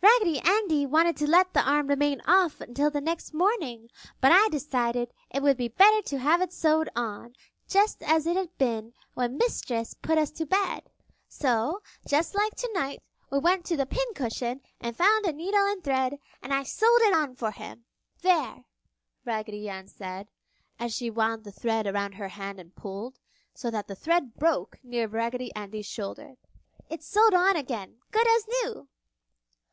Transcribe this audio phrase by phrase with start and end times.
[0.00, 3.88] "Raggedy Andy wanted to let the arm remain off until the next morning,
[4.20, 7.34] but I decided it would be better to have it sewed on,
[7.66, 10.88] just as it had been when Mistress put us to bed.
[11.26, 16.16] So, just like tonight, we went to the pincushion and found a needle and thread
[16.40, 17.84] and I sewed it on for him!"
[18.20, 18.64] "There!"
[19.24, 20.28] Raggedy Ann said,
[20.78, 23.18] as she wound the thread around her hand and pulled,
[23.52, 26.36] so that the thread broke near Raggedy Andy's shoulder.
[26.88, 28.88] "It's sewed on again, good as new!"